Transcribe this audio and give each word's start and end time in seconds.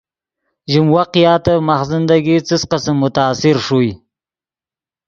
ژیم 0.71 0.85
واقعاتف 0.97 1.59
ماخ 1.67 1.81
زندگی 1.91 2.37
څس 2.47 2.61
قسم 2.71 2.95
متاثر 3.01 3.55
ݰوئے 3.65 3.91